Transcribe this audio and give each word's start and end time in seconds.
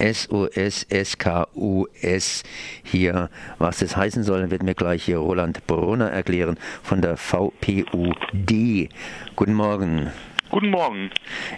SOS, 0.00 0.86
SKUS 0.90 2.42
hier. 2.82 3.28
Was 3.58 3.78
das 3.78 3.96
heißen 3.96 4.22
soll, 4.22 4.50
wird 4.50 4.62
mir 4.62 4.74
gleich 4.74 5.04
hier 5.04 5.18
Roland 5.18 5.66
Brunner 5.66 6.10
erklären 6.10 6.58
von 6.82 7.02
der 7.02 7.16
VPUD. 7.16 8.88
Guten 9.36 9.54
Morgen. 9.54 10.10
Guten 10.50 10.70
Morgen. 10.70 11.10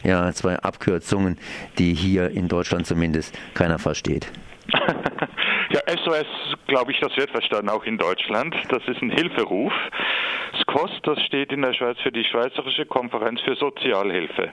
Ja, 0.02 0.32
zwei 0.32 0.56
Abkürzungen, 0.56 1.38
die 1.78 1.94
hier 1.94 2.30
in 2.30 2.48
Deutschland 2.48 2.86
zumindest 2.86 3.38
keiner 3.54 3.78
versteht. 3.78 4.30
ja, 4.72 5.80
SOS, 6.04 6.26
glaube 6.66 6.92
ich, 6.92 7.00
das 7.00 7.16
wird 7.16 7.30
verstanden, 7.30 7.70
auch 7.70 7.84
in 7.84 7.96
Deutschland. 7.96 8.54
Das 8.68 8.82
ist 8.86 9.00
ein 9.00 9.10
Hilferuf. 9.10 9.72
SCOS, 10.60 10.90
das 11.04 11.22
steht 11.22 11.52
in 11.52 11.62
der 11.62 11.72
Schweiz 11.72 11.98
für 12.02 12.12
die 12.12 12.24
Schweizerische 12.24 12.84
Konferenz 12.86 13.40
für 13.40 13.54
Sozialhilfe. 13.56 14.50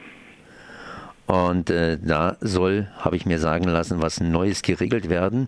Und 1.29 1.69
äh, 1.69 1.99
da 2.01 2.37
soll, 2.41 2.87
habe 2.97 3.15
ich 3.15 3.27
mir 3.27 3.37
sagen 3.37 3.65
lassen, 3.65 4.01
was 4.01 4.19
Neues 4.19 4.63
geregelt 4.63 5.11
werden. 5.11 5.47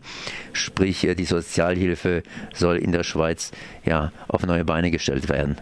Sprich, 0.53 1.07
äh, 1.07 1.15
die 1.15 1.25
Sozialhilfe 1.25 2.21
soll 2.53 2.77
in 2.77 2.91
der 2.91 3.01
Schweiz 3.01 3.51
ja 3.83 4.11
auf 4.27 4.45
neue 4.45 4.63
Beine 4.63 4.91
gestellt 4.91 5.27
werden. 5.27 5.57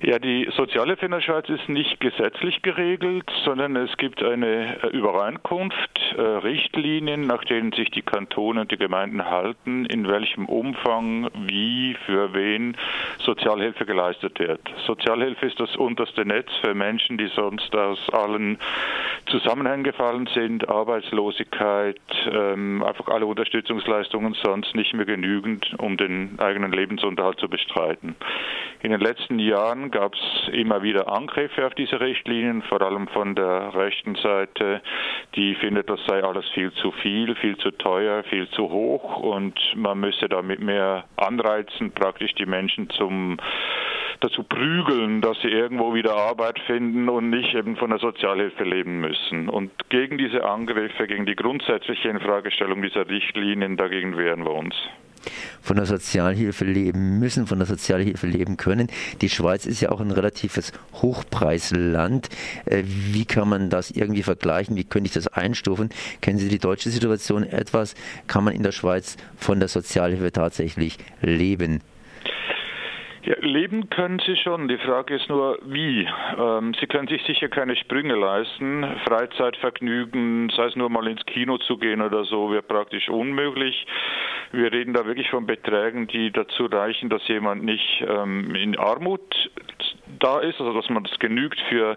Ja, 0.00 0.20
die 0.20 0.48
Sozialhilfe 0.56 1.06
in 1.06 1.10
der 1.10 1.20
Schweiz 1.20 1.48
ist 1.48 1.68
nicht 1.68 1.98
gesetzlich 1.98 2.62
geregelt, 2.62 3.28
sondern 3.44 3.74
es 3.74 3.96
gibt 3.96 4.22
eine 4.22 4.80
äh, 4.80 4.86
Übereinkunft, 4.96 5.98
äh, 6.16 6.20
Richtlinien, 6.20 7.26
nach 7.26 7.42
denen 7.44 7.72
sich 7.72 7.90
die 7.90 8.02
Kantone 8.02 8.60
und 8.60 8.70
die 8.70 8.76
Gemeinden 8.76 9.28
halten, 9.28 9.86
in 9.86 10.08
welchem 10.08 10.46
Umfang, 10.46 11.28
wie, 11.46 11.96
für 12.06 12.32
wen 12.32 12.76
Sozialhilfe 13.18 13.86
geleistet 13.86 14.38
wird. 14.38 14.60
Sozialhilfe 14.86 15.46
ist 15.46 15.58
das 15.58 15.74
unterste 15.74 16.24
Netz 16.24 16.48
für 16.62 16.74
Menschen, 16.74 17.18
die 17.18 17.28
sonst 17.34 17.74
aus 17.74 17.98
allen 18.10 18.58
Zusammenhängen 19.26 19.82
gefallen 19.82 20.28
sind, 20.32 20.68
Arbeitslosigkeit, 20.68 22.00
ähm, 22.30 22.84
einfach 22.84 23.08
alle 23.08 23.26
Unterstützungsleistungen 23.26 24.34
sonst 24.44 24.76
nicht 24.76 24.94
mehr 24.94 25.06
genügend, 25.06 25.74
um 25.78 25.96
den 25.96 26.38
eigenen 26.38 26.70
Lebensunterhalt 26.70 27.40
zu 27.40 27.48
bestreiten. 27.48 28.14
In 28.80 28.92
den 28.92 29.00
letzten 29.00 29.40
Jahren 29.40 29.87
gab 29.90 30.14
es 30.14 30.48
immer 30.52 30.82
wieder 30.82 31.08
Angriffe 31.08 31.66
auf 31.66 31.74
diese 31.74 32.00
Richtlinien, 32.00 32.62
vor 32.62 32.82
allem 32.82 33.08
von 33.08 33.34
der 33.34 33.74
rechten 33.74 34.14
Seite. 34.16 34.82
Die 35.34 35.54
findet, 35.56 35.88
das 35.90 36.00
sei 36.06 36.22
alles 36.22 36.48
viel 36.50 36.72
zu 36.72 36.90
viel, 36.92 37.34
viel 37.36 37.56
zu 37.58 37.70
teuer, 37.70 38.22
viel 38.24 38.48
zu 38.50 38.70
hoch 38.70 39.18
und 39.18 39.58
man 39.76 40.00
müsse 40.00 40.28
damit 40.28 40.60
mehr 40.60 41.04
anreizen, 41.16 41.92
praktisch 41.92 42.34
die 42.34 42.46
Menschen 42.46 42.90
zum 42.90 43.38
dazu 44.20 44.42
prügeln, 44.42 45.20
dass 45.20 45.40
sie 45.42 45.48
irgendwo 45.48 45.94
wieder 45.94 46.16
Arbeit 46.16 46.58
finden 46.60 47.08
und 47.08 47.30
nicht 47.30 47.54
eben 47.54 47.76
von 47.76 47.90
der 47.90 48.00
Sozialhilfe 48.00 48.64
leben 48.64 49.00
müssen. 49.00 49.48
Und 49.48 49.70
gegen 49.90 50.18
diese 50.18 50.44
Angriffe, 50.44 51.06
gegen 51.06 51.26
die 51.26 51.36
grundsätzliche 51.36 52.08
Infragestellung 52.08 52.82
dieser 52.82 53.08
Richtlinien, 53.08 53.76
dagegen 53.76 54.16
wehren 54.16 54.44
wir 54.44 54.52
uns 54.52 54.74
von 55.62 55.76
der 55.76 55.86
Sozialhilfe 55.86 56.64
leben 56.64 57.18
müssen, 57.18 57.46
von 57.46 57.58
der 57.58 57.66
Sozialhilfe 57.66 58.26
leben 58.26 58.56
können. 58.56 58.88
Die 59.20 59.28
Schweiz 59.28 59.66
ist 59.66 59.80
ja 59.80 59.90
auch 59.90 60.00
ein 60.00 60.10
relatives 60.10 60.72
Hochpreisland. 60.94 62.28
Äh, 62.64 62.82
wie 62.86 63.24
kann 63.24 63.48
man 63.48 63.70
das 63.70 63.90
irgendwie 63.90 64.22
vergleichen? 64.22 64.76
Wie 64.76 64.84
könnte 64.84 65.08
ich 65.08 65.14
das 65.14 65.28
einstufen? 65.28 65.90
Kennen 66.20 66.38
Sie 66.38 66.48
die 66.48 66.58
deutsche 66.58 66.90
Situation 66.90 67.44
etwas? 67.44 67.94
Kann 68.26 68.44
man 68.44 68.54
in 68.54 68.62
der 68.62 68.72
Schweiz 68.72 69.16
von 69.36 69.60
der 69.60 69.68
Sozialhilfe 69.68 70.32
tatsächlich 70.32 70.98
leben? 71.20 71.80
Ja, 73.28 73.34
leben 73.40 73.90
können 73.90 74.22
Sie 74.24 74.36
schon. 74.36 74.68
Die 74.68 74.78
Frage 74.78 75.16
ist 75.16 75.28
nur, 75.28 75.58
wie. 75.66 76.08
Ähm, 76.38 76.72
Sie 76.80 76.86
können 76.86 77.08
sich 77.08 77.22
sicher 77.24 77.48
keine 77.50 77.76
Sprünge 77.76 78.14
leisten. 78.14 78.86
Freizeitvergnügen, 79.06 80.48
sei 80.56 80.64
es 80.64 80.76
nur 80.76 80.88
mal 80.88 81.06
ins 81.06 81.26
Kino 81.26 81.58
zu 81.58 81.76
gehen 81.76 82.00
oder 82.00 82.24
so, 82.24 82.50
wäre 82.50 82.62
praktisch 82.62 83.10
unmöglich. 83.10 83.86
Wir 84.52 84.72
reden 84.72 84.94
da 84.94 85.04
wirklich 85.04 85.28
von 85.28 85.44
Beträgen, 85.44 86.06
die 86.06 86.30
dazu 86.30 86.64
reichen, 86.72 87.10
dass 87.10 87.28
jemand 87.28 87.64
nicht 87.64 88.02
ähm, 88.08 88.54
in 88.54 88.78
Armut 88.78 89.50
da 90.18 90.40
ist, 90.40 90.60
also 90.60 90.72
dass 90.72 90.88
man 90.90 91.04
das 91.04 91.18
genügt 91.18 91.60
für 91.68 91.96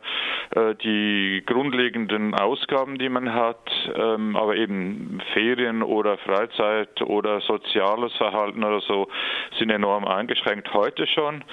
äh, 0.55 0.75
die 0.75 1.43
grundlegenden 1.45 2.33
Ausgaben, 2.35 2.97
die 2.97 3.09
man 3.09 3.33
hat, 3.33 3.71
ähm, 3.95 4.35
aber 4.35 4.55
eben 4.55 5.21
Ferien 5.33 5.83
oder 5.83 6.17
Freizeit 6.17 7.01
oder 7.01 7.41
soziales 7.41 8.13
Verhalten 8.17 8.63
oder 8.63 8.81
so 8.81 9.07
sind 9.57 9.69
enorm 9.69 10.05
eingeschränkt 10.05 10.73
heute 10.73 11.07
schon 11.07 11.43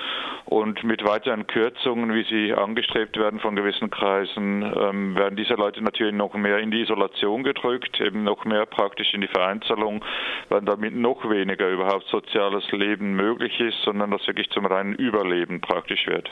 und 0.44 0.82
mit 0.84 1.06
weiteren 1.06 1.46
Kürzungen, 1.46 2.14
wie 2.14 2.24
sie 2.24 2.54
angestrebt 2.54 3.16
werden 3.18 3.40
von 3.40 3.56
gewissen 3.56 3.90
Kreisen, 3.90 4.62
ähm, 4.62 5.16
werden 5.16 5.36
diese 5.36 5.54
Leute 5.54 5.82
natürlich 5.82 6.14
noch 6.14 6.34
mehr 6.34 6.58
in 6.58 6.70
die 6.70 6.80
Isolation 6.80 7.42
gedrückt, 7.44 8.00
eben 8.00 8.24
noch 8.24 8.44
mehr 8.44 8.66
praktisch 8.66 9.12
in 9.14 9.20
die 9.20 9.28
Vereinzelung, 9.28 10.04
weil 10.48 10.62
damit 10.62 10.94
noch 10.94 11.28
weniger 11.28 11.68
überhaupt 11.68 12.06
soziales 12.08 12.70
Leben 12.72 13.14
möglich 13.14 13.58
ist, 13.60 13.80
sondern 13.82 14.10
das 14.10 14.26
wirklich 14.26 14.50
zum 14.50 14.66
reinen 14.66 14.94
Überleben 14.94 15.60
praktisch 15.60 16.06
wird. 16.06 16.30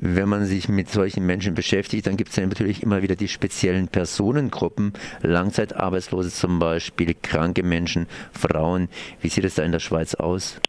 Wenn 0.00 0.28
man 0.28 0.44
sich 0.44 0.68
mit 0.68 0.88
solchen 0.88 1.26
Menschen 1.26 1.54
beschäftigt, 1.54 2.06
dann 2.06 2.16
gibt 2.16 2.30
es 2.30 2.36
ja 2.36 2.46
natürlich 2.46 2.84
immer 2.84 3.02
wieder 3.02 3.16
die 3.16 3.26
speziellen 3.26 3.88
Personengruppen, 3.88 4.92
Langzeitarbeitslose 5.22 6.30
zum 6.30 6.60
Beispiel, 6.60 7.16
kranke 7.20 7.64
Menschen, 7.64 8.06
Frauen. 8.32 8.88
Wie 9.20 9.28
sieht 9.28 9.44
es 9.44 9.56
da 9.56 9.64
in 9.64 9.72
der 9.72 9.80
Schweiz 9.80 10.14
aus? 10.14 10.60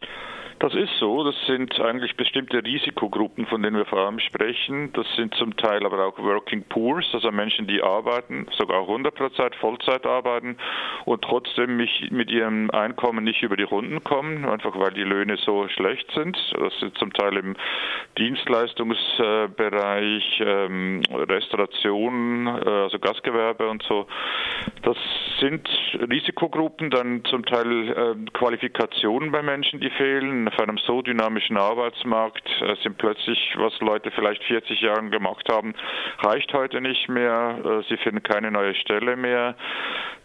Das 0.60 0.74
ist 0.74 0.96
so. 0.98 1.24
Das 1.24 1.34
sind 1.46 1.80
eigentlich 1.80 2.16
bestimmte 2.16 2.62
Risikogruppen, 2.62 3.46
von 3.46 3.62
denen 3.62 3.78
wir 3.78 3.86
vor 3.86 4.00
allem 4.00 4.18
sprechen. 4.18 4.92
Das 4.92 5.06
sind 5.16 5.34
zum 5.36 5.56
Teil 5.56 5.86
aber 5.86 6.04
auch 6.04 6.18
Working 6.18 6.64
Poors, 6.64 7.06
also 7.14 7.32
Menschen, 7.32 7.66
die 7.66 7.82
arbeiten, 7.82 8.46
sogar 8.58 8.82
100% 8.82 9.54
Vollzeit 9.58 10.04
arbeiten 10.04 10.58
und 11.06 11.22
trotzdem 11.22 11.78
mit 11.78 12.30
ihrem 12.30 12.70
Einkommen 12.72 13.24
nicht 13.24 13.42
über 13.42 13.56
die 13.56 13.62
Runden 13.62 14.04
kommen, 14.04 14.44
einfach 14.44 14.78
weil 14.78 14.92
die 14.92 15.02
Löhne 15.02 15.38
so 15.38 15.66
schlecht 15.68 16.12
sind. 16.12 16.36
Das 16.58 16.78
sind 16.78 16.98
zum 16.98 17.10
Teil 17.14 17.38
im 17.38 17.56
Dienstleistungsbereich, 18.18 20.42
ähm, 20.44 21.00
Restauration, 21.10 22.46
äh, 22.46 22.68
also 22.68 22.98
Gastgewerbe 22.98 23.66
und 23.66 23.82
so. 23.84 24.06
Das 24.82 24.98
sind 25.40 25.66
Risikogruppen, 25.94 26.90
dann 26.90 27.24
zum 27.24 27.46
Teil 27.46 27.88
äh, 27.88 28.14
Qualifikationen 28.34 29.32
bei 29.32 29.40
Menschen, 29.40 29.80
die 29.80 29.88
fehlen 29.88 30.49
auf 30.50 30.60
einem 30.60 30.78
so 30.78 31.02
dynamischen 31.02 31.56
Arbeitsmarkt 31.56 32.48
äh, 32.60 32.74
sind 32.82 32.98
plötzlich, 32.98 33.38
was 33.56 33.78
Leute 33.80 34.10
vielleicht 34.10 34.42
40 34.44 34.80
Jahre 34.80 35.08
gemacht 35.10 35.48
haben, 35.50 35.74
reicht 36.18 36.52
heute 36.52 36.80
nicht 36.80 37.08
mehr. 37.08 37.58
Äh, 37.64 37.82
sie 37.88 37.96
finden 37.98 38.22
keine 38.22 38.50
neue 38.50 38.74
Stelle 38.74 39.16
mehr. 39.16 39.56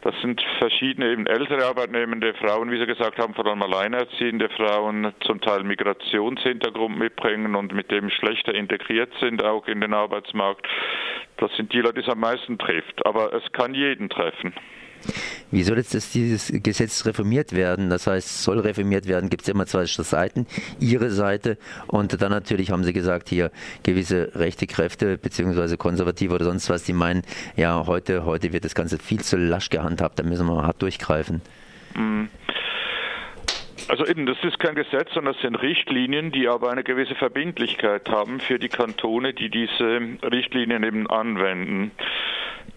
Das 0.02 0.14
sind 0.22 0.42
verschiedene 0.60 1.12
eben 1.12 1.26
ältere 1.26 1.66
arbeitnehmende 1.66 2.34
Frauen, 2.36 2.72
wie 2.72 2.80
Sie 2.80 2.86
gesagt 2.86 3.18
haben, 3.18 3.34
vor 3.34 3.46
allem 3.48 3.62
alleinerziehende 3.62 4.50
Frauen, 4.50 5.14
zum 5.22 5.42
Teil 5.42 5.64
Migrationshintergrund 5.64 6.98
mitbringen 6.98 7.56
und 7.56 7.74
mit 7.74 7.90
dem 7.92 8.10
schlechter 8.10 8.54
integriert 8.54 9.12
sind 9.20 9.44
auch 9.44 9.68
in 9.68 9.82
den 9.82 9.94
Arbeitsmarkt. 9.94 10.68
Das 11.38 11.52
sind 11.56 11.74
die 11.74 11.82
Leute, 11.82 11.96
die 11.96 12.02
es 12.02 12.10
am 12.10 12.20
meisten 12.20 12.58
trifft. 12.58 13.06
Aber 13.06 13.34
es 13.34 13.52
kann 13.52 13.74
jeden 13.74 14.10
treffen. 14.10 14.54
Wie 15.52 15.64
soll 15.64 15.78
jetzt 15.78 15.94
das, 15.94 16.10
dieses 16.10 16.52
Gesetz 16.52 17.06
reformiert 17.06 17.54
werden? 17.54 17.90
Das 17.90 18.08
heißt, 18.08 18.44
soll 18.44 18.60
reformiert 18.60 19.08
werden, 19.08 19.30
gibt 19.30 19.44
es 19.44 19.50
immer 19.50 19.66
zwei 19.66 19.86
Seiten. 19.86 20.48
Ihre 20.80 21.12
Seite 21.12 21.58
und 21.88 22.22
dann 22.22 22.32
natürlich 22.32 22.72
haben 22.72 22.84
Sie 22.84 22.94
gesagt, 22.94 23.30
hier 23.30 23.52
gewisse 23.84 24.32
rechte 24.36 24.68
Kräfte 24.68 25.18
beziehungsweise 25.18 25.78
Konservative 25.78 26.34
oder 26.34 26.46
sonst 26.46 26.70
was, 26.70 26.84
die 26.84 26.94
meinen, 26.94 27.24
ja, 27.56 27.86
heute, 27.86 28.26
heute 28.26 28.54
wird 28.54 28.66
das 28.66 28.76
Ganze 28.76 28.98
viel 28.98 29.22
zu 29.22 29.38
lasch 29.38 29.70
gehandhabt, 29.70 30.20
da 30.20 30.24
müssen 30.24 30.46
wir 30.48 30.56
mal 30.56 30.66
hart 30.66 30.82
durchgreifen. 30.82 31.42
Mhm. 31.96 32.30
Also 33.88 34.06
eben, 34.06 34.26
das 34.26 34.38
ist 34.44 34.60
kein 34.60 34.76
Gesetz, 34.76 35.14
sondern 35.14 35.34
das 35.34 35.42
sind 35.42 35.56
Richtlinien, 35.56 36.32
die 36.32 36.48
aber 36.48 36.72
eine 36.72 36.84
gewisse 36.84 37.16
Verbindlichkeit 37.16 38.10
haben 38.10 38.40
für 38.40 38.58
die 38.58 38.70
Kantone, 38.70 39.34
die 39.34 39.50
diese 39.50 40.02
Richtlinien 40.24 40.84
eben 40.84 41.08
anwenden. 41.08 41.92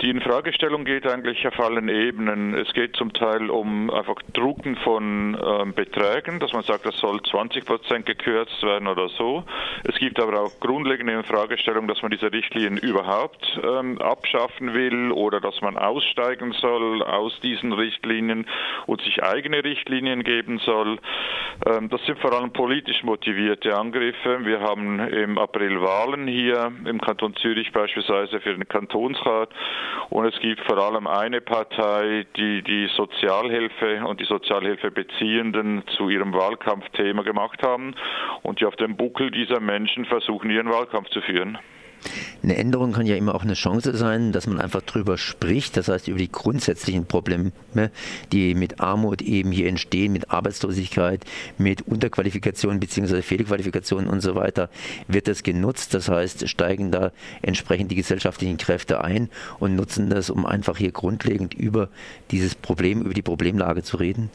Die 0.00 0.10
Infragestellung 0.10 0.84
geht 0.84 1.08
eigentlich 1.08 1.44
auf 1.48 1.58
allen 1.58 1.88
Ebenen. 1.88 2.54
Es 2.54 2.72
geht 2.72 2.94
zum 2.94 3.12
Teil 3.12 3.50
um 3.50 3.90
einfach 3.90 4.14
Drucken 4.32 4.76
von 4.76 5.36
ähm, 5.44 5.74
Beträgen, 5.74 6.38
dass 6.38 6.52
man 6.52 6.62
sagt, 6.62 6.86
das 6.86 6.96
soll 6.98 7.20
20 7.20 7.64
Prozent 7.64 8.06
gekürzt 8.06 8.62
werden 8.62 8.86
oder 8.86 9.08
so. 9.08 9.42
Es 9.82 9.96
gibt 9.96 10.20
aber 10.20 10.40
auch 10.40 10.60
grundlegende 10.60 11.14
Infragestellung, 11.14 11.88
dass 11.88 12.00
man 12.00 12.12
diese 12.12 12.30
Richtlinien 12.30 12.76
überhaupt 12.76 13.58
ähm, 13.64 14.00
abschaffen 14.00 14.72
will 14.72 15.10
oder 15.10 15.40
dass 15.40 15.60
man 15.62 15.76
aussteigen 15.76 16.52
soll 16.52 17.02
aus 17.02 17.40
diesen 17.40 17.72
Richtlinien 17.72 18.46
und 18.86 19.02
sich 19.02 19.24
eigene 19.24 19.64
Richtlinien 19.64 20.22
geben 20.22 20.60
soll. 20.60 20.97
Ähm, 21.66 21.88
das 21.88 22.04
sind 22.06 22.18
vor 22.20 22.32
allem 22.32 22.52
politisch 22.52 23.02
motivierte 23.02 23.76
Angriffe. 23.76 24.44
Wir 24.44 24.60
haben 24.60 25.00
im 25.00 25.38
April 25.38 25.80
Wahlen 25.80 26.28
hier 26.28 26.72
im 26.84 27.00
Kanton 27.00 27.34
Zürich 27.36 27.72
beispielsweise 27.72 28.40
für 28.40 28.54
den 28.54 28.68
Kantonsrat 28.68 29.50
und 30.10 30.26
es 30.26 30.38
gibt 30.40 30.60
vor 30.66 30.78
allem 30.78 31.06
eine 31.06 31.40
Partei, 31.40 32.26
die 32.36 32.62
die 32.62 32.88
Sozialhilfe 32.96 34.04
und 34.06 34.20
die 34.20 34.24
Sozialhilfebeziehenden 34.24 35.82
zu 35.96 36.08
ihrem 36.08 36.32
Wahlkampfthema 36.32 37.22
gemacht 37.22 37.62
haben 37.62 37.94
und 38.42 38.60
die 38.60 38.66
auf 38.66 38.76
dem 38.76 38.96
Buckel 38.96 39.30
dieser 39.30 39.60
Menschen 39.60 40.04
versuchen, 40.04 40.50
ihren 40.50 40.70
Wahlkampf 40.70 41.08
zu 41.10 41.20
führen. 41.20 41.58
Eine 42.42 42.56
Änderung 42.56 42.92
kann 42.92 43.06
ja 43.06 43.16
immer 43.16 43.34
auch 43.34 43.42
eine 43.42 43.54
Chance 43.54 43.96
sein, 43.96 44.32
dass 44.32 44.46
man 44.46 44.60
einfach 44.60 44.82
drüber 44.82 45.18
spricht, 45.18 45.76
das 45.76 45.88
heißt 45.88 46.08
über 46.08 46.18
die 46.18 46.30
grundsätzlichen 46.30 47.06
Probleme, 47.06 47.52
die 48.32 48.54
mit 48.54 48.80
Armut 48.80 49.22
eben 49.22 49.50
hier 49.50 49.68
entstehen, 49.68 50.12
mit 50.12 50.30
Arbeitslosigkeit, 50.30 51.24
mit 51.58 51.82
Unterqualifikation 51.82 52.80
bzw. 52.80 53.22
Fehlqualifikation 53.22 54.06
und 54.06 54.20
so 54.20 54.34
weiter, 54.34 54.70
wird 55.08 55.28
das 55.28 55.42
genutzt, 55.42 55.94
das 55.94 56.08
heißt 56.08 56.48
steigen 56.48 56.92
da 56.92 57.12
entsprechend 57.42 57.90
die 57.90 57.96
gesellschaftlichen 57.96 58.56
Kräfte 58.56 59.02
ein 59.02 59.28
und 59.58 59.74
nutzen 59.74 60.08
das, 60.08 60.30
um 60.30 60.46
einfach 60.46 60.78
hier 60.78 60.92
grundlegend 60.92 61.54
über 61.54 61.88
dieses 62.30 62.54
Problem, 62.54 63.02
über 63.02 63.14
die 63.14 63.22
Problemlage 63.22 63.82
zu 63.82 63.96
reden? 63.96 64.30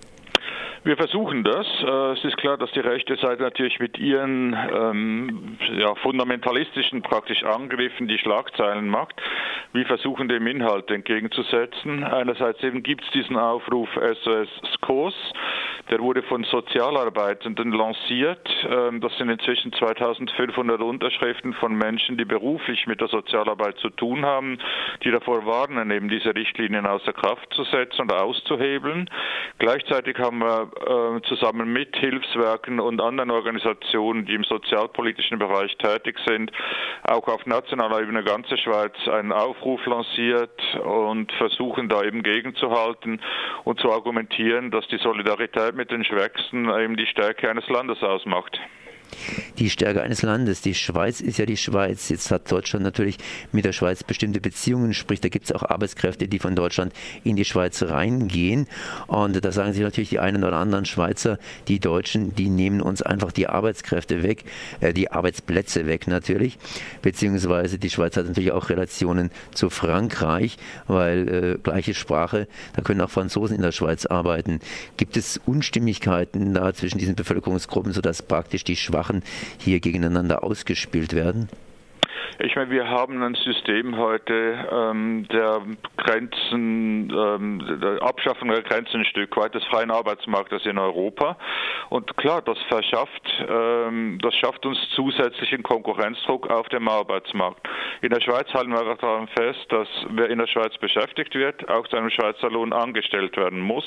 Wir 0.85 0.97
versuchen 0.97 1.45
das. 1.45 1.65
Äh, 1.81 2.12
es 2.12 2.25
ist 2.25 2.35
klar, 2.38 2.57
dass 2.57 2.69
die 2.71 2.81
rechte 2.81 3.15
Seite 3.15 3.41
natürlich 3.41 3.80
mit 3.80 3.97
ihren 3.97 4.53
ähm, 4.53 5.57
ja, 5.77 5.95
fundamentalistischen 5.95 7.01
praktisch 7.01 7.44
Angriffen 7.44 8.09
die 8.09 8.18
Schlagzeilen 8.18 8.89
macht. 8.89 9.15
Wir 9.71 9.85
versuchen 9.85 10.27
dem 10.27 10.45
Inhalt 10.45 10.91
entgegenzusetzen. 10.91 12.03
Einerseits 12.03 12.62
eben 12.63 12.83
gibt 12.83 13.03
es 13.06 13.12
diesen 13.12 13.38
Aufruf 13.38 13.89
SOS 13.94 14.50
SCOS, 14.74 15.15
der 15.89 16.00
wurde 16.00 16.24
von 16.24 16.44
Sozialarbeitenden 16.45 17.71
lanciert. 17.71 18.47
Ähm, 18.69 19.01
das 19.01 19.15
sind 19.18 19.30
inzwischen 19.30 19.74
2500 19.74 20.81
Unterschriften 20.81 21.53
von 21.53 21.75
Menschen, 21.75 22.18
die 22.18 22.25
beruflich 22.25 22.88
mit 22.88 23.01
der 23.01 23.09
Sozialarbeit 23.09 23.77
zu 23.80 23.89
tun 23.89 24.25
haben, 24.25 24.57
die 25.03 25.12
davor 25.12 25.45
warnen, 25.45 25.91
eben 25.91 26.09
diese 26.09 26.33
Richtlinien 26.33 26.85
außer 26.85 27.13
Kraft 27.13 27.53
zu 27.53 27.63
setzen 27.65 28.03
und 28.03 28.13
auszuhebeln. 28.13 29.09
Gleichzeitig 29.59 30.18
haben 30.19 30.39
wir 30.39 30.71
äh, 31.18 31.21
zusammen 31.27 31.71
mit 31.71 31.95
Hilfswerken 31.97 32.80
und 32.80 33.01
anderen 33.01 33.31
Organisationen, 33.31 34.25
die 34.25 34.35
im 34.35 34.44
sozialpolitischen 34.44 35.39
Bereich 35.39 35.75
tätig 35.77 36.18
sind, 36.25 36.51
auch 37.03 37.27
auf 37.27 37.45
nationaler 37.45 38.01
Ebene 38.01 38.24
ganze 38.24 38.57
Schweiz 38.57 38.94
einen 39.07 39.31
Aufruf 39.31 39.85
lanciert 39.85 40.59
und 40.83 41.31
versuchen 41.33 41.89
da 41.89 42.03
eben 42.03 42.24
gegenzuhalten 42.24 43.21
und 43.63 43.80
zu 43.80 43.91
argumentieren, 43.91 44.71
dass 44.71 44.88
die 44.88 44.97
Solidarität 44.97 45.73
mit 45.74 45.92
den 45.92 46.04
Schwächsten 46.04 46.70
eben 46.70 46.96
die 46.96 47.08
Stärke 47.08 47.50
eines 47.50 47.68
Landes 47.70 48.02
ausmacht 48.04 48.60
die 49.60 49.69
Stärke 49.69 50.01
eines 50.01 50.21
Landes. 50.21 50.62
Die 50.62 50.75
Schweiz 50.75 51.21
ist 51.21 51.38
ja 51.38 51.45
die 51.45 51.57
Schweiz. 51.57 52.10
Jetzt 52.10 52.31
hat 52.31 52.51
Deutschland 52.51 52.83
natürlich 52.83 53.18
mit 53.51 53.65
der 53.65 53.74
Schweiz 53.74 54.04
bestimmte 54.04 54.42
Beziehungen, 54.42 54.94
sprich, 54.94 55.21
da 55.21 55.30
gibt 55.30 55.45
es 55.45 55.51
auch 55.51 55.63
Arbeitskräfte, 55.63 56.27
die 56.27 56.39
von 56.39 56.56
Deutschland 56.56 56.94
in 57.24 57.36
die 57.36 57.45
Schweiz 57.45 57.81
reingehen. 57.83 58.68
Und 59.07 59.44
da 59.44 59.51
sagen 59.51 59.74
sich 59.74 59.81
natürlich 59.81 60.10
die 60.10 60.19
einen 60.19 60.44
oder 60.44 60.57
anderen 60.57 60.86
Schweizer, 60.86 61.38
die 61.68 61.80
Deutschen, 61.80 62.36
die 62.36 62.50
nehmen 62.50 62.81
uns 62.81 63.01
einfach 63.01 63.31
die 63.31 63.48
Arbeitskräfte 63.48 64.24
weg, 64.24 64.44
äh, 64.80 64.94
die 64.94 65.12
Arbeitsplätze 65.12 65.86
weg 65.86 66.07
natürlich. 66.07 66.57
Beziehungsweise 67.01 67.77
die 67.77 67.89
Schweiz 67.89 68.18
hat 68.18 68.27
natürlich 68.27 68.51
auch 68.51 68.69
Relationen 68.69 69.31
zu 69.54 69.69
Frankreich, 69.69 70.57
weil 70.88 71.27
äh, 71.27 71.57
gleiche 71.62 71.94
Sprache, 71.94 72.48
da 72.75 72.81
können 72.81 73.01
auch 73.01 73.09
Franzosen 73.09 73.56
in 73.56 73.62
der 73.62 73.71
Schweiz 73.71 74.06
arbeiten. 74.06 74.59
Gibt 74.98 75.18
es 75.18 75.39
Unstimmigkeiten 75.45 76.54
da 76.54 76.74
zwischen 76.74 76.98
diesen 76.98 77.16
Bevölkerungsgruppen, 77.16 77.94
sodass 77.94 78.21
praktisch 78.21 78.63
die 78.63 78.75
Schwachen 78.75 79.03
Sachen 79.04 79.22
hier 79.58 79.82
gegeneinander 79.82 80.44
ausgespielt 80.44 81.12
werden? 81.14 81.50
Ich 82.39 82.56
meine, 82.56 82.71
wir 82.71 82.89
haben 82.89 83.21
ein 83.21 83.35
System 83.35 83.95
heute 83.95 84.68
ähm, 84.71 85.27
der 85.31 85.62
Grenzen, 85.97 87.12
ähm, 87.12 87.80
der 87.80 88.01
Abschaffung 88.01 88.47
der 88.47 88.63
Grenzen 88.63 89.01
ein 89.01 89.06
Stück 89.06 89.38
weit 89.38 89.53
des 89.53 89.63
freien 89.65 89.91
Arbeitsmarktes 89.91 90.65
in 90.65 90.80
Europa. 90.80 91.38
Und 91.89 92.18
klar, 92.18 92.41
das 92.41 92.57
verschafft, 92.69 93.45
ähm, 93.47 94.18
das 94.21 94.33
schafft 94.35 94.65
uns 94.65 94.80
zusätzlichen 94.95 95.62
Konkurrenzdruck 95.62 96.50
auf 96.50 96.68
dem 96.69 96.88
Arbeitsmarkt. 96.88 97.68
In 98.01 98.09
der 98.09 98.19
Schweiz 98.19 98.51
halten 98.51 98.71
wir 98.71 98.83
daran 98.95 99.27
fest, 99.27 99.65
dass 99.69 99.88
wer 100.09 100.30
in 100.30 100.39
der 100.39 100.47
Schweiz 100.47 100.75
beschäftigt 100.80 101.35
wird, 101.35 101.69
auch 101.69 101.88
zu 101.88 101.97
einem 101.97 102.09
Schweizer 102.09 102.50
Lohn 102.50 102.74
angestellt 102.74 103.38
werden 103.38 103.59
muss, 103.59 103.85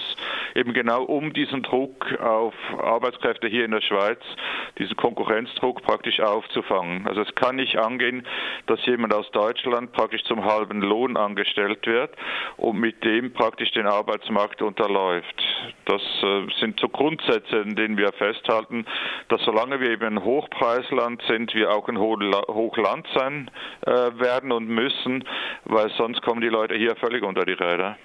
eben 0.55 0.73
genau 0.73 1.03
um 1.03 1.33
diesen 1.33 1.65
Druck 1.65 2.17
auf 2.21 2.55
Arbeitskräfte 2.81 3.49
hier 3.49 3.65
in 3.65 3.73
der 3.73 3.83
Schweiz, 3.83 4.21
diesen 4.79 4.97
Konkurrenzdruck 4.97 5.83
praktisch 5.83 6.21
aufzufangen. 6.21 7.09
Also 7.09 7.23
es 7.23 7.35
kann 7.35 7.57
nicht 7.57 7.77
angehen, 7.77 8.25
dass 8.67 8.85
jemand 8.87 9.15
aus 9.15 9.31
Deutschland 9.31 9.93
praktisch 9.93 10.23
zum 10.25 10.45
halben 10.45 10.81
Lohn 10.81 11.17
angestellt 11.17 11.87
wird 11.87 12.11
und 12.57 12.79
mit 12.79 13.05
dem 13.05 13.33
praktisch 13.33 13.71
den 13.73 13.87
Arbeitsmarkt 13.87 14.63
unterläuft. 14.63 15.43
Das 15.85 16.03
äh, 16.23 16.47
sind 16.61 16.81
so 16.81 16.89
Grundsätze, 16.89 17.57
in 17.59 17.77
denen 17.77 17.97
wir 17.97 18.13
festhalten, 18.13 18.87
dass 19.29 19.43
solange 19.43 19.81
wir 19.81 19.91
eben 19.91 20.19
ein 20.19 20.25
Hochpreisland 20.25 21.23
sind, 21.29 21.55
wir 21.55 21.71
auch 21.71 21.89
ein 21.89 21.99
Hochland 21.99 23.07
sein 23.15 23.51
äh, 23.83 23.91
werden 23.91 24.53
und 24.53 24.69
müssen, 24.69 25.25
weil 25.65 25.91
sonst 25.97 26.23
kommen 26.23 26.41
die 26.41 26.49
Leute 26.49 26.75
hier 26.75 26.97
völlig 26.97 27.23
unter 27.23 27.45
die 27.45 27.53
Räder. 27.53 27.97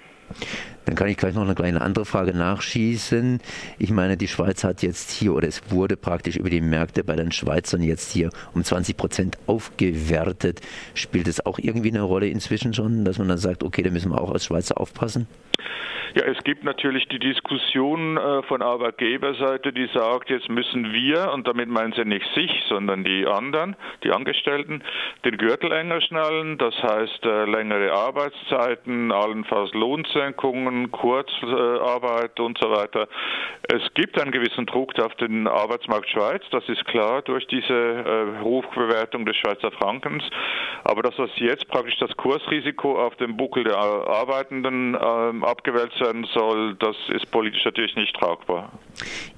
Dann 0.84 0.96
kann 0.96 1.08
ich 1.08 1.16
gleich 1.16 1.34
noch 1.34 1.42
eine 1.42 1.54
kleine 1.54 1.80
andere 1.80 2.04
Frage 2.04 2.34
nachschießen. 2.34 3.40
Ich 3.78 3.90
meine, 3.90 4.16
die 4.16 4.26
Schweiz 4.28 4.64
hat 4.64 4.82
jetzt 4.82 5.10
hier, 5.10 5.32
oder 5.34 5.46
es 5.46 5.62
wurde 5.70 5.96
praktisch 5.96 6.36
über 6.36 6.50
die 6.50 6.60
Märkte 6.60 7.04
bei 7.04 7.14
den 7.14 7.30
Schweizern 7.30 7.82
jetzt 7.82 8.10
hier 8.10 8.30
um 8.52 8.64
20 8.64 8.96
Prozent 8.96 9.38
aufgewertet. 9.46 10.60
Spielt 10.94 11.28
es 11.28 11.44
auch 11.46 11.58
irgendwie 11.58 11.90
eine 11.90 12.02
Rolle 12.02 12.28
inzwischen 12.28 12.74
schon, 12.74 13.04
dass 13.04 13.18
man 13.18 13.28
dann 13.28 13.38
sagt, 13.38 13.62
okay, 13.62 13.82
da 13.82 13.90
müssen 13.90 14.10
wir 14.10 14.20
auch 14.20 14.32
als 14.32 14.44
Schweizer 14.44 14.80
aufpassen? 14.80 15.28
Ja, 16.14 16.24
es 16.26 16.44
gibt 16.44 16.62
natürlich 16.62 17.08
die 17.08 17.18
Diskussion 17.18 18.18
äh, 18.18 18.42
von 18.42 18.60
Arbeitgeberseite, 18.60 19.72
die 19.72 19.88
sagt, 19.94 20.28
jetzt 20.28 20.50
müssen 20.50 20.92
wir, 20.92 21.32
und 21.32 21.48
damit 21.48 21.70
meinen 21.70 21.94
sie 21.94 22.04
nicht 22.04 22.26
sich, 22.34 22.50
sondern 22.68 23.02
die 23.02 23.26
anderen, 23.26 23.76
die 24.04 24.10
Angestellten, 24.10 24.82
den 25.24 25.38
Gürtel 25.38 25.72
enger 25.72 26.02
schnallen. 26.02 26.58
Das 26.58 26.74
heißt 26.82 27.24
äh, 27.24 27.46
längere 27.46 27.92
Arbeitszeiten, 27.94 29.10
allenfalls 29.10 29.72
Lohnsenkungen, 29.72 30.90
Kurzarbeit 30.90 32.38
und 32.40 32.58
so 32.60 32.70
weiter. 32.70 33.08
Es 33.72 33.82
gibt 33.94 34.20
einen 34.20 34.32
gewissen 34.32 34.66
Druck 34.66 34.98
auf 35.00 35.14
den 35.14 35.48
Arbeitsmarkt 35.48 36.10
Schweiz, 36.10 36.42
das 36.50 36.68
ist 36.68 36.84
klar, 36.84 37.22
durch 37.22 37.46
diese 37.46 37.72
äh, 37.72 38.42
Hochbewertung 38.42 39.24
des 39.24 39.36
Schweizer 39.36 39.70
Frankens. 39.70 40.24
Aber 40.84 41.02
das, 41.02 41.18
was 41.18 41.30
jetzt 41.36 41.68
praktisch 41.68 41.96
das 42.00 42.14
Kursrisiko 42.18 43.00
auf 43.00 43.16
dem 43.16 43.38
Buckel 43.38 43.64
der 43.64 43.78
Arbeitenden 43.78 44.94
ähm, 45.00 45.42
abgewälzt 45.42 46.01
werden 46.02 46.26
soll, 46.34 46.74
das 46.74 46.96
ist 47.08 47.30
politisch 47.30 47.64
natürlich 47.64 47.96
nicht 47.96 48.14
tragbar. 48.16 48.70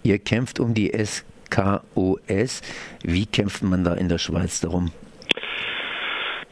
Ihr 0.02 0.18
kämpft 0.18 0.58
um 0.58 0.74
die 0.74 0.90
SKOS. 0.92 2.62
Wie 3.02 3.26
kämpft 3.26 3.62
man 3.62 3.84
da 3.84 3.94
in 3.94 4.08
der 4.08 4.18
Schweiz 4.18 4.60
darum? 4.60 4.90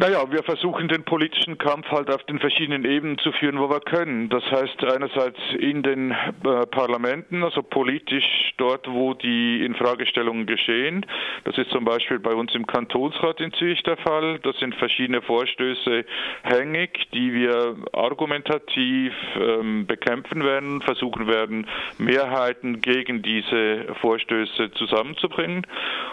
Naja, 0.02 0.24
wir 0.32 0.42
versuchen 0.42 0.88
den 0.88 1.04
politischen 1.04 1.58
Kampf 1.58 1.86
halt 1.92 2.10
auf 2.10 2.24
den 2.24 2.40
verschiedenen 2.40 2.84
Ebenen 2.84 3.18
zu 3.18 3.30
führen, 3.30 3.60
wo 3.60 3.70
wir 3.70 3.78
können. 3.78 4.28
Das 4.30 4.42
heißt 4.50 4.82
einerseits 4.82 5.38
in 5.56 5.84
den 5.84 6.10
äh, 6.10 6.66
Parlamenten, 6.66 7.44
also 7.44 7.62
politisch 7.62 8.52
dort, 8.56 8.88
wo 8.90 9.14
die 9.14 9.64
Infragestellungen 9.64 10.46
geschehen. 10.46 11.06
Das 11.44 11.56
ist 11.56 11.70
zum 11.70 11.84
Beispiel 11.84 12.18
bei 12.18 12.34
uns 12.34 12.52
im 12.56 12.66
Kantonsrat 12.66 13.40
in 13.40 13.52
Zürich 13.52 13.80
der 13.84 13.96
Fall. 13.96 14.40
Das 14.40 14.58
sind 14.58 14.74
verschiedene 14.74 15.22
Vorstöße 15.22 16.04
hängig, 16.42 17.08
die 17.14 17.32
wir 17.32 17.76
argumentativ 17.92 19.12
ähm, 19.36 19.86
bekämpfen 19.86 20.42
werden, 20.42 20.82
versuchen 20.82 21.28
werden, 21.28 21.68
Mehrheiten 21.98 22.80
gegen 22.80 23.22
diese 23.22 23.94
Vorstöße 24.00 24.72
zusammenzubringen 24.72 25.64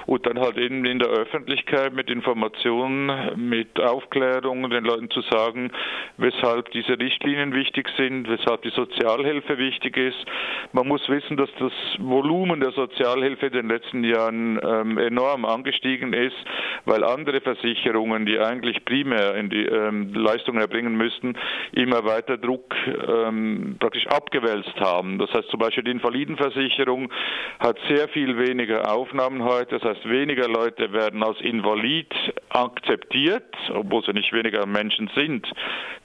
und 0.06 0.28
dann 0.28 0.38
halt 0.38 0.60
eben 0.60 0.86
in 0.86 1.00
der 1.00 1.08
Öffentlichkeit 1.08 1.96
mit 1.96 2.12
Informationen, 2.12 3.32
mit 3.36 3.79
Aufklärung 3.80 4.70
den 4.70 4.84
Leuten 4.84 5.10
zu 5.10 5.22
sagen, 5.22 5.72
weshalb 6.18 6.72
diese 6.72 7.00
Richtlinien 7.00 7.54
wichtig 7.54 7.90
sind, 7.98 8.30
weshalb 8.30 8.62
die 8.62 8.70
Sozialhilfe 8.70 9.58
wichtig 9.58 9.98
ist. 9.98 10.18
Man 10.74 10.88
muss 10.88 11.08
wissen, 11.10 11.38
dass 11.38 11.50
das 11.60 11.72
Volumen 12.00 12.60
der 12.60 12.72
Sozialhilfe 12.72 13.48
in 13.48 13.54
den 13.54 13.68
letzten 13.70 14.04
Jahren 14.04 14.60
ähm, 14.64 14.98
enorm 14.98 15.46
angestiegen 15.46 16.14
ist, 16.14 16.36
weil 16.86 17.04
andere 17.04 17.42
Versicherungen, 17.42 18.26
die 18.26 18.40
eigentlich 18.40 18.84
primär 18.86 19.36
in 19.36 19.50
die 19.50 19.66
ähm, 19.66 20.14
Leistungen 20.14 20.60
erbringen 20.60 20.96
müssten, 20.96 21.36
immer 21.72 22.06
weiter 22.06 22.38
Druck 22.38 22.76
ähm, 23.08 23.78
praktisch 23.80 24.08
abgewälzt 24.08 24.80
haben. 24.80 25.18
Das 25.20 25.34
heißt 25.34 25.50
zum 25.50 25.60
Beispiel 25.60 25.84
die 25.84 25.92
Invalidenversicherung 25.92 27.12
hat 27.60 27.78
sehr 27.88 28.08
viel 28.10 28.38
weniger 28.38 28.92
Aufnahmen 28.94 29.44
heute, 29.44 29.80
das 29.80 29.84
heißt 29.84 30.10
weniger 30.10 30.48
Leute 30.48 30.92
werden 30.94 31.24
als 31.24 31.40
Invalid 31.42 32.14
akzeptiert 32.64 33.50
obwohl 33.74 34.04
sie 34.04 34.14
nicht 34.14 34.34
weniger 34.34 34.66
Menschen 34.66 35.10
sind, 35.16 35.48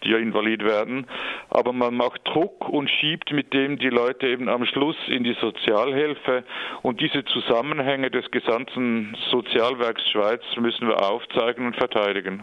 die 0.03 0.11
ja 0.11 0.19
invalid 0.19 0.65
werden. 0.65 1.07
Aber 1.51 1.73
man 1.73 1.95
macht 1.95 2.21
Druck 2.25 2.69
und 2.69 2.91
schiebt 2.91 3.33
mit 3.33 3.53
dem 3.53 3.79
die 3.79 3.89
Leute 3.89 4.27
eben 4.27 4.49
am 4.49 4.67
Schluss 4.67 4.97
in 5.09 5.25
die 5.25 5.37
Sozialhilfe. 5.41 6.45
Und 6.83 7.01
diese 7.01 7.25
Zusammenhänge 7.25 8.11
des 8.11 8.31
gesamten 8.31 9.17
Sozialwerks 9.31 10.03
Schweiz 10.11 10.43
müssen 10.57 10.89
wir 10.89 11.03
aufzeigen 11.03 11.67
und 11.67 11.77
verteidigen. 11.77 12.43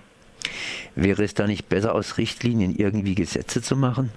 Wäre 0.96 1.24
es 1.24 1.34
da 1.34 1.48
nicht 1.48 1.70
besser, 1.70 1.96
aus 1.96 2.18
Richtlinien 2.18 2.76
irgendwie 2.76 3.16
Gesetze 3.16 3.62
zu 3.62 3.76
machen? 3.76 4.12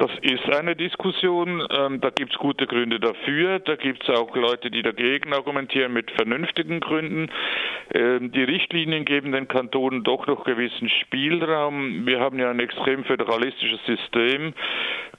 Das 0.00 0.10
ist 0.22 0.48
eine 0.48 0.76
Diskussion, 0.76 1.62
ähm, 1.70 2.00
da 2.00 2.08
gibt 2.08 2.32
es 2.32 2.38
gute 2.38 2.66
Gründe 2.66 2.98
dafür, 3.00 3.58
da 3.58 3.76
gibt 3.76 4.02
es 4.02 4.08
auch 4.08 4.34
Leute, 4.34 4.70
die 4.70 4.80
dagegen 4.80 5.34
argumentieren 5.34 5.92
mit 5.92 6.10
vernünftigen 6.12 6.80
Gründen. 6.80 7.30
Ähm, 7.92 8.30
die 8.32 8.44
Richtlinien 8.44 9.04
geben 9.04 9.32
den 9.32 9.48
Kantonen 9.48 10.04
doch 10.04 10.26
noch 10.26 10.44
gewissen 10.44 10.88
Spielraum. 10.88 12.06
Wir 12.06 12.20
haben 12.20 12.38
ja 12.38 12.50
ein 12.50 12.60
extrem 12.60 13.04
föderalistisches 13.04 13.84
System. 13.84 14.54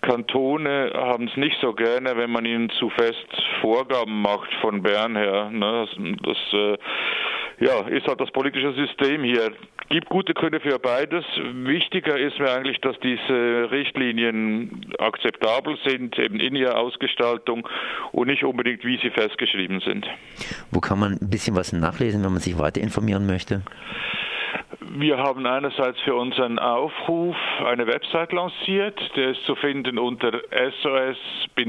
Kantone 0.01 0.91
haben 0.95 1.27
es 1.27 1.37
nicht 1.37 1.57
so 1.61 1.73
gerne, 1.73 2.15
wenn 2.15 2.31
man 2.31 2.45
ihnen 2.45 2.69
zu 2.71 2.89
fest 2.89 3.27
Vorgaben 3.61 4.21
macht 4.21 4.51
von 4.61 4.81
Bern 4.81 5.15
her. 5.15 5.49
Ne? 5.51 5.87
Das, 6.23 6.37
äh, 6.53 6.77
ja, 7.59 7.87
ist 7.87 8.07
halt 8.07 8.19
das 8.19 8.31
politische 8.31 8.73
System 8.73 9.23
hier. 9.23 9.51
Gibt 9.91 10.07
gute 10.07 10.33
Gründe 10.33 10.61
für 10.61 10.79
beides. 10.79 11.25
Wichtiger 11.35 12.17
ist 12.17 12.39
mir 12.39 12.49
eigentlich, 12.49 12.79
dass 12.79 12.97
diese 13.01 13.69
Richtlinien 13.71 14.85
akzeptabel 14.99 15.77
sind, 15.85 16.17
eben 16.17 16.39
in 16.39 16.55
ihrer 16.55 16.77
Ausgestaltung 16.77 17.67
und 18.13 18.27
nicht 18.27 18.45
unbedingt, 18.45 18.85
wie 18.85 18.97
sie 19.01 19.09
festgeschrieben 19.09 19.81
sind. 19.81 20.07
Wo 20.71 20.79
kann 20.79 20.97
man 20.97 21.17
ein 21.21 21.29
bisschen 21.29 21.57
was 21.57 21.73
nachlesen, 21.73 22.23
wenn 22.23 22.31
man 22.31 22.39
sich 22.39 22.57
weiter 22.57 22.79
informieren 22.79 23.25
möchte? 23.25 23.63
Wir 24.93 25.17
haben 25.17 25.45
einerseits 25.45 25.99
für 26.01 26.15
unseren 26.15 26.57
Aufruf 26.57 27.35
eine 27.65 27.85
Website 27.85 28.31
lanciert, 28.31 28.97
der 29.17 29.31
ist 29.31 29.43
zu 29.43 29.55
finden 29.55 29.99
unter 29.99 30.31
sos-skos.ch. 30.83 31.65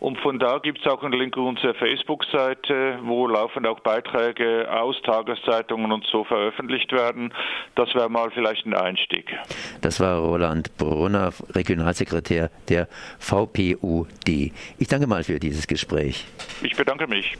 Und 0.00 0.18
von 0.20 0.38
da 0.38 0.58
gibt 0.58 0.80
es 0.80 0.90
auch 0.90 1.02
einen 1.02 1.12
Link 1.12 1.36
auf 1.36 1.46
unsere 1.46 1.74
Facebook-Seite, 1.74 2.98
wo 3.02 3.26
laufend 3.26 3.66
auch 3.66 3.80
Beiträge 3.80 4.66
aus 4.72 4.96
Tageszeitungen 5.02 5.92
und 5.92 6.06
so 6.06 6.24
veröffentlicht 6.24 6.90
werden. 6.90 7.34
Das 7.74 7.94
wäre 7.94 8.08
mal 8.08 8.30
vielleicht 8.30 8.64
ein 8.64 8.74
Einstieg. 8.74 9.26
Das 9.82 10.00
war 10.00 10.18
Roland 10.18 10.74
Brunner, 10.78 11.32
Regionalsekretär 11.50 12.50
der 12.70 12.88
VPUD. 13.18 14.52
Ich 14.78 14.88
danke 14.88 15.06
mal 15.06 15.22
für 15.22 15.38
dieses 15.38 15.66
Gespräch. 15.66 16.26
Ich 16.62 16.74
bedanke 16.74 17.06
mich. 17.06 17.36